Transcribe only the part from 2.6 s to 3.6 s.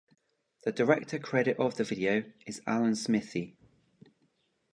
Alan Smithee.